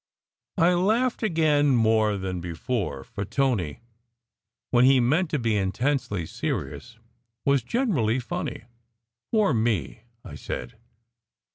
I 0.57 0.73
laughed 0.73 1.21
again 1.21 1.75
more 1.75 2.17
than 2.17 2.41
before, 2.41 3.03
for 3.03 3.23
Tony 3.23 3.81
when 4.71 4.83
he 4.83 4.99
meant 4.99 5.29
to 5.29 5.37
be 5.37 5.55
intensely 5.55 6.25
serious 6.25 6.97
was 7.45 7.61
generally 7.61 8.17
funny. 8.19 8.63
"Poor 9.31 9.53
me!" 9.53 10.01
I 10.25 10.33
said. 10.33 10.73